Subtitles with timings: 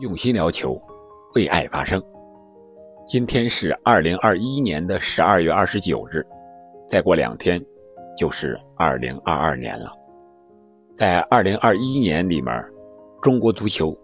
[0.00, 0.80] 用心聊球，
[1.34, 2.02] 为爱发声。
[3.06, 6.26] 今天是二零二一年的十二月二十九日，
[6.88, 7.62] 再过两天
[8.16, 9.92] 就是二零二二年了。
[10.96, 12.64] 在二零二一年里面，
[13.20, 13.94] 中国足球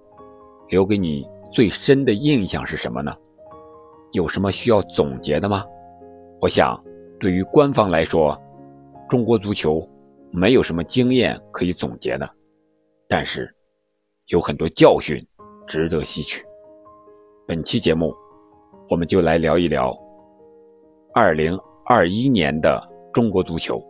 [0.69, 3.17] 留给你最深的印象是什么呢？
[4.13, 5.65] 有什么需要总结的吗？
[6.43, 6.79] 我想，
[7.19, 8.39] 对于官方来说，
[9.09, 9.89] 中国足球
[10.31, 12.31] 没有什么经验可以总结的，
[13.09, 13.51] 但是
[14.27, 15.27] 有很多教训
[15.67, 16.45] 值得吸取。
[17.47, 18.15] 本期节目，
[18.89, 19.97] 我们就来聊一聊
[21.15, 22.83] 二零二一年的
[23.13, 23.83] 中国足球，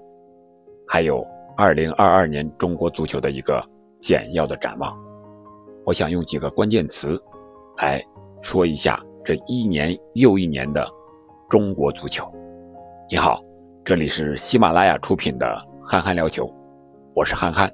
[0.86, 1.24] 还有
[1.56, 3.62] 二零二二年中国足球的一个
[4.00, 4.96] 简要的展望。
[5.84, 7.20] 我想用几个关键词
[7.78, 8.02] 来
[8.42, 10.86] 说一下这一年又一年的
[11.48, 12.26] 中国足球。
[13.10, 13.40] 你好。
[13.84, 15.46] 这里是喜马拉雅出品的
[15.86, 16.44] 《憨憨聊球》，
[17.14, 17.72] 我是憨憨。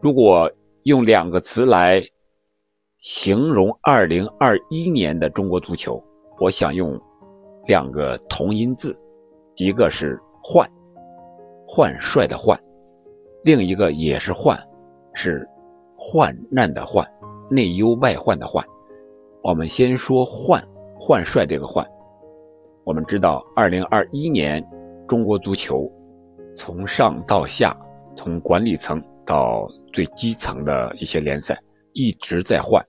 [0.00, 0.50] 如果
[0.84, 2.02] 用两个词来
[3.00, 6.02] 形容2021年的中国足球，
[6.38, 7.00] 我想用
[7.66, 8.94] 两个同音字，
[9.56, 10.70] 一个是“换”，
[11.66, 12.58] 换帅的“换”，
[13.42, 14.58] 另一个也是“换”，
[15.14, 15.48] 是
[15.96, 17.02] 患难的“患”，
[17.50, 18.62] 内忧外患的“患”。
[19.42, 20.62] 我们先说“换”，
[21.00, 21.82] 换帅这个“换”。
[22.84, 24.62] 我们知道，2021年。
[25.08, 25.90] 中国足球
[26.56, 27.76] 从上到下，
[28.16, 31.58] 从管理层到最基层的一些联赛
[31.94, 32.80] 一直在换，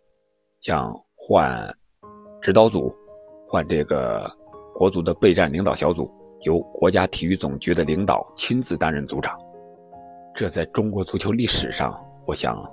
[0.61, 1.75] 像换
[2.41, 2.95] 指导组，
[3.47, 4.31] 换这个
[4.75, 6.09] 国足的备战领导小组，
[6.41, 9.37] 由国家体育总局的领导亲自担任组长。
[10.35, 11.93] 这在中国足球历史上，
[12.27, 12.63] 我想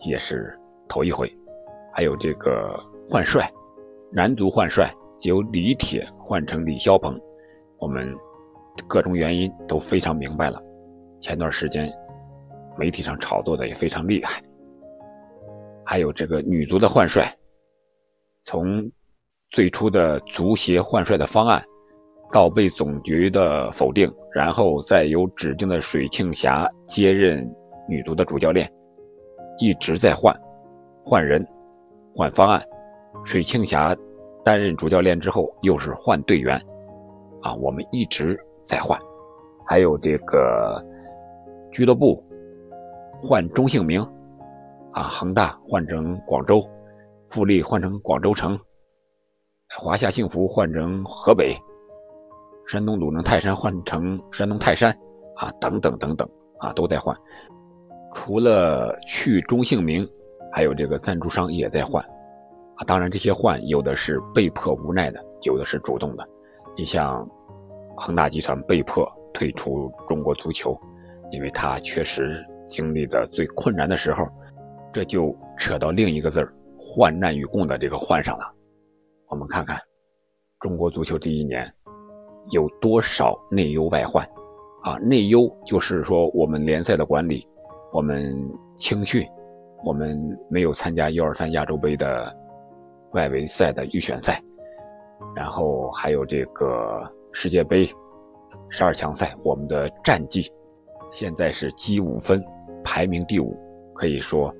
[0.00, 1.30] 也是头一回。
[1.92, 2.74] 还有这个
[3.10, 3.50] 换帅，
[4.10, 4.90] 男足换帅
[5.20, 7.18] 由李铁换成李霄鹏，
[7.78, 8.14] 我们。
[8.86, 10.62] 各种原因都非常明白了。
[11.18, 11.90] 前段时间，
[12.76, 14.42] 媒体上炒作的也非常厉害。
[15.86, 17.32] 还有这个女足的换帅，
[18.44, 18.90] 从
[19.50, 21.64] 最初的足协换帅的方案，
[22.32, 27.42] 到被总局的否定，然后再由指定的水庆霞接任
[27.88, 28.70] 女足的主教练，
[29.60, 30.34] 一直在换，
[31.04, 31.46] 换人，
[32.14, 32.62] 换方案。
[33.24, 33.96] 水庆霞
[34.44, 36.60] 担任主教练之后，又是换队员，
[37.42, 38.38] 啊，我们一直。
[38.68, 39.00] 在换，
[39.64, 40.84] 还有这个
[41.70, 42.20] 俱乐部
[43.22, 44.04] 换中性名
[44.96, 46.66] 啊，恒大换成广州，
[47.28, 48.58] 富力换成广州城，
[49.78, 51.54] 华夏幸福换成河北，
[52.66, 54.90] 山东鲁能泰山换成山东泰山
[55.36, 56.26] 啊，等等等等
[56.60, 57.14] 啊，都在换。
[58.14, 60.08] 除了去中姓名，
[60.50, 62.02] 还有这个赞助商也在换
[62.76, 62.84] 啊。
[62.86, 66.26] 当然，这些换有的是被迫无奈的，有的是主动的。
[66.74, 67.28] 你像。
[67.98, 70.78] 恒大集团被迫退出中国足球，
[71.30, 74.22] 因为他确实经历的最困难的时候，
[74.96, 78.50] 这就扯到另一个字儿“患难与共”的这个“患”上了。
[79.28, 79.78] 我们看看
[80.58, 81.70] 中国足球这一年
[82.50, 84.26] 有多少内忧外患
[84.84, 84.96] 啊？
[85.02, 87.46] 内忧就是说我们联赛的管理，
[87.92, 88.34] 我们
[88.74, 89.22] 青训，
[89.84, 90.18] 我们
[90.48, 92.34] 没有参加 U23 亚洲杯的
[93.12, 94.42] 外围赛的预选赛，
[95.34, 97.02] 然后还有这个。
[97.32, 97.86] 世界杯
[98.70, 100.50] 十二强赛，我们的战绩
[101.10, 102.42] 现在是积五分，
[102.82, 103.54] 排名第五。
[103.92, 104.54] 可以说，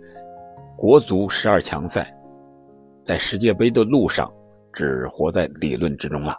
[0.76, 2.14] 国足十二强赛
[3.02, 4.30] 在世界杯的路上
[4.72, 6.38] 只活在理论之中了。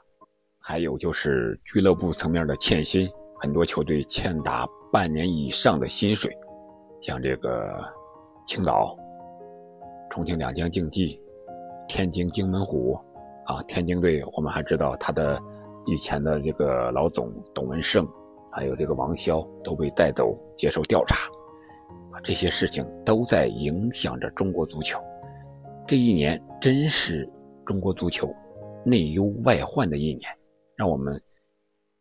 [0.60, 3.10] 还有就是俱乐部层面的欠薪，
[3.40, 6.32] 很多球队欠打半年以上的薪水，
[7.02, 7.84] 像这个
[8.46, 8.96] 青岛、
[10.10, 11.20] 重庆两江竞技、
[11.88, 13.00] 天津津门虎
[13.46, 15.40] 啊，天津队我们还知道他的。
[15.90, 18.06] 以前的这个老总董文胜，
[18.52, 21.16] 还有这个王潇都被带走接受调查，
[22.24, 25.00] 这些事情都在影响着中国足球。
[25.88, 27.30] 这一年真是
[27.66, 28.34] 中国足球
[28.86, 30.30] 内忧外患的一年，
[30.76, 31.22] 让我们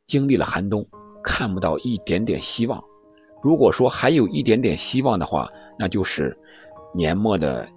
[0.06, 0.86] 经历了寒冬，
[1.22, 2.82] 看不到一点点希望。
[3.42, 6.36] 如果说还有一点点希望的话，那就是
[6.94, 7.68] 年末的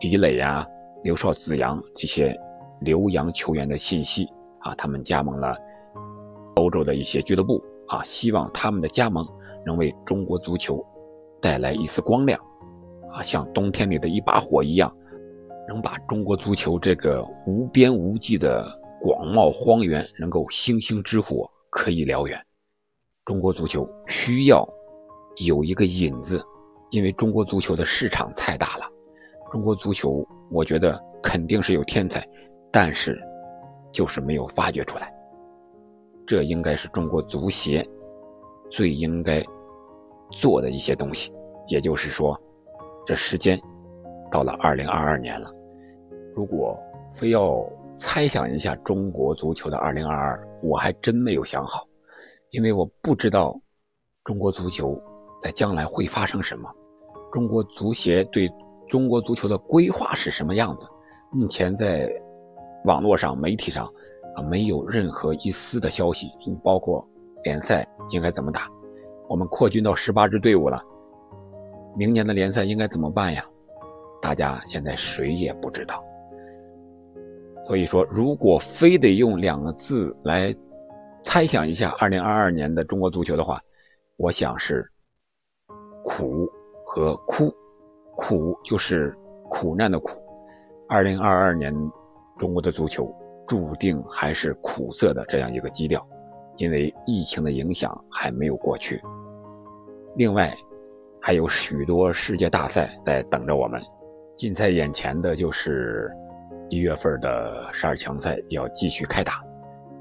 [0.00, 0.66] 李磊呀、
[1.02, 2.36] 刘少、子阳这些
[2.80, 4.26] 留洋球员的信息。
[4.60, 5.54] 啊，他们加盟了
[6.56, 9.26] 欧洲的一些俱乐部啊，希望他们的加盟
[9.66, 10.82] 能为中国足球
[11.44, 12.40] 带来一丝光亮
[13.12, 14.90] 啊，像冬天里的一把火一样，
[15.68, 18.66] 能把中国足球这个无边无际的
[19.02, 22.42] 广袤荒原能够星星之火可以燎原。
[23.26, 24.66] 中国足球需要
[25.46, 26.42] 有一个引子，
[26.90, 28.86] 因为中国足球的市场太大了。
[29.52, 32.26] 中国足球，我觉得肯定是有天才，
[32.72, 33.20] 但是。
[33.92, 35.14] 就是没有发掘出来，
[36.26, 37.88] 这应该是中国足协
[38.68, 39.40] 最应该
[40.30, 41.32] 做的一些东西。
[41.68, 42.38] 也就是说，
[43.06, 43.58] 这时间
[44.30, 45.50] 到了二零二二年了，
[46.34, 46.78] 如果
[47.12, 47.64] 非要
[47.96, 51.86] 猜想一下中国足球的2022，我还真没有想好，
[52.50, 53.58] 因为我不知道
[54.24, 55.00] 中国足球
[55.40, 56.68] 在将来会发生什么，
[57.32, 58.50] 中国足协对
[58.88, 60.86] 中国足球的规划是什么样的。
[61.32, 62.10] 目前在
[62.84, 63.86] 网络上、媒体上
[64.36, 66.28] 啊，没有任何一丝的消息，
[66.62, 67.02] 包括
[67.42, 68.68] 联赛应该怎么打，
[69.28, 70.82] 我们扩军到十八支队伍了，
[71.96, 73.44] 明年的联赛应该怎么办呀？
[74.20, 76.02] 大家现在谁也不知道。
[77.66, 80.54] 所以说，如果非得用两个字来
[81.22, 83.60] 猜想一下2022年的中国足球的话，
[84.16, 84.86] 我想是
[86.04, 86.48] 苦
[86.86, 87.52] 和哭。
[88.16, 89.12] 苦就是
[89.50, 90.10] 苦难的苦。
[90.88, 91.74] 2022年
[92.38, 93.12] 中国的足球
[93.44, 96.06] 注定还是苦涩的这样一个基调，
[96.56, 99.00] 因为疫情的影响还没有过去。
[100.16, 100.54] 另外，
[101.20, 103.82] 还有许多世界大赛在等着我们，
[104.36, 106.10] 近在眼前的就是。
[106.70, 109.44] 一月份的十二强赛要继续开打，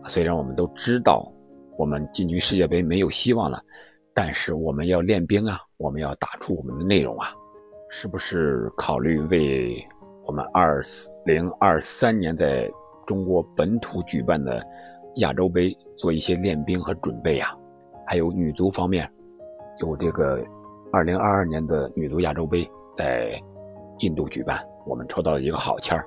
[0.08, 1.30] 虽然我们都知道
[1.78, 3.62] 我们进军世界杯没有希望了，
[4.14, 7.28] 但是我们要练兵啊，我们要打出我们的内容啊，
[7.90, 9.86] 是不是考虑为
[10.26, 10.82] 我们二
[11.26, 12.68] 零二三年在
[13.06, 14.66] 中国本土举办的
[15.16, 17.56] 亚洲杯做一些练兵和准备呀？
[18.06, 19.10] 还有女足方面，
[19.82, 20.44] 有这个
[20.92, 23.42] 二零二二年的女足亚洲杯在
[24.00, 26.06] 印度举办，我们抽到了一个好签儿。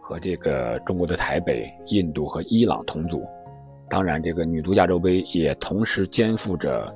[0.00, 3.26] 和这个中国的台北、印度和伊朗同组，
[3.90, 6.90] 当然，这个女足亚洲杯也同时肩负着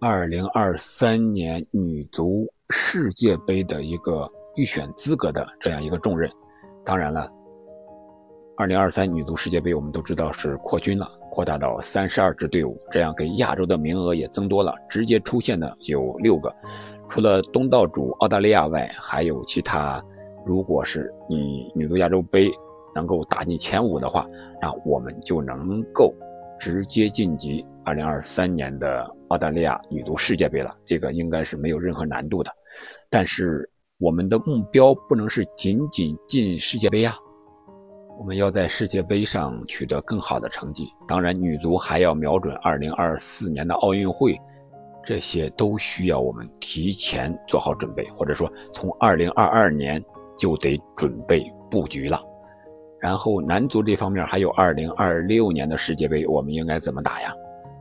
[0.00, 6.30] 2023年女足世界杯的一个预选资格的这样一个重任。
[6.84, 7.30] 当然了
[8.60, 16.54] ，2023女足世界杯我们都知道是扩军了，扩大到32支队伍，这样给亚洲的名额也增多了，直接出现的有六个，
[17.08, 20.02] 除了东道主澳大利亚外，还有其他。
[20.44, 22.50] 如果是你女足亚洲杯
[22.94, 24.26] 能够打进前五的话，
[24.60, 26.14] 那我们就能够
[26.58, 30.76] 直接晋级2023年的澳大利亚女足世界杯了。
[30.84, 32.50] 这个应该是没有任何难度的。
[33.08, 33.66] 但是
[33.98, 37.14] 我们的目标不能是仅仅进世界杯啊，
[38.20, 40.92] 我们要在世界杯上取得更好的成绩。
[41.08, 44.38] 当然，女足还要瞄准2024年的奥运会，
[45.02, 50.04] 这些都需要我们提前做好准备，或者说从2022年。
[50.38, 52.18] 就得准备布局了，
[52.98, 57.30] 然后男足这方面还有二零二六年的世界杯，我们应该怎么打呀？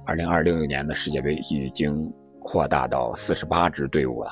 [0.06, 4.32] 二零二六年的世界杯已经扩大到四十八支队伍了，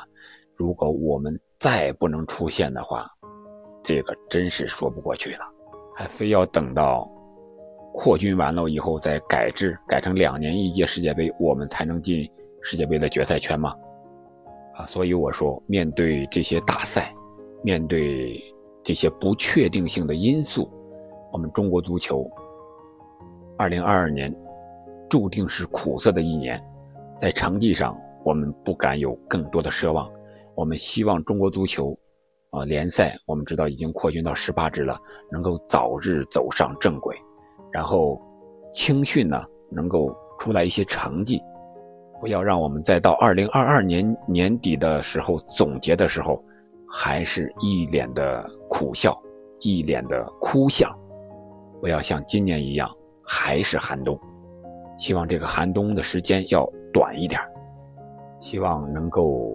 [0.58, 3.10] 如果我们再不能出现的话，
[3.82, 5.46] 这个真是说不过去了。
[6.00, 7.12] 还非要等到
[7.92, 12.30] 扩军完了以后再改制，改成两年一届世界杯，我们才能进
[12.62, 13.74] 世界杯的决赛圈吗？
[14.76, 17.12] 啊，所以我说，面对这些大赛。
[17.64, 18.40] 面对
[18.84, 20.70] 这些不确定性的因素，
[21.34, 22.30] 我们中国足球，
[23.58, 24.32] 二零二二年
[25.10, 26.64] 注定是苦涩的一年。
[27.20, 30.08] 在成绩上，我们不敢有更多的奢望。
[30.54, 31.98] 我们希望中国足球，
[32.52, 35.00] 啊，联赛我们知道已经扩军到十八支了，
[35.32, 37.16] 能够早日走上正轨。
[37.72, 38.22] 然后
[38.74, 41.42] 青训呢，能够出来一些成绩，
[42.20, 46.44] 不要让我们再到二零二二年年底的时候总结的时候。
[46.90, 49.16] 还是一脸的苦笑，
[49.60, 50.90] 一脸的哭相，
[51.82, 52.90] 不要像今年一样，
[53.22, 54.18] 还是寒冬。
[54.98, 57.42] 希望这个寒冬的时间要短一点，
[58.40, 59.54] 希望能够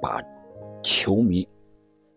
[0.00, 0.22] 把
[0.80, 1.44] 球迷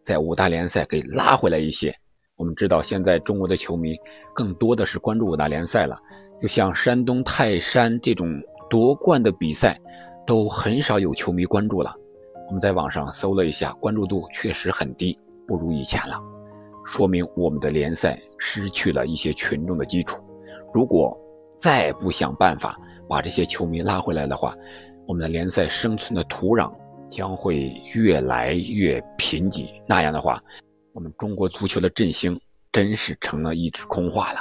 [0.07, 1.93] 在五大联赛给拉回来一些。
[2.37, 3.93] 我们知道，现在中国的球迷
[4.33, 5.99] 更多的是关注五大联赛了，
[6.41, 9.77] 就像山东泰山这种夺冠的比赛，
[10.25, 11.93] 都很少有球迷关注了。
[12.47, 16.15] 我们在网上搜了一下，关注度确实很低，不如以前了，
[16.85, 20.23] 说明我们的联赛失去了一些群众的基础。
[20.73, 21.19] 如果
[21.57, 24.55] 再不想办法把这些球迷拉回来的话，
[25.05, 26.71] 我们的联赛生存的土壤
[27.09, 29.67] 将会越来越贫瘠。
[29.87, 30.41] 那样的话，
[30.93, 32.39] 我们中国足球的振兴
[32.71, 34.39] 真是成了一纸空话了。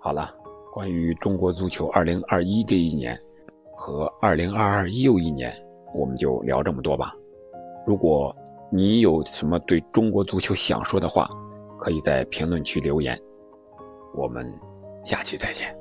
[0.00, 0.34] 好了，
[0.72, 3.18] 关于中国足球2021这一年
[3.76, 5.54] 和2022又一年。
[5.94, 7.14] 我们就聊这么多吧。
[7.86, 8.34] 如果
[8.70, 11.26] 你有什么对中国足球想说的话，
[11.80, 13.18] 可以在评论区留言。
[14.14, 14.52] 我们
[15.04, 15.74] 下期再见。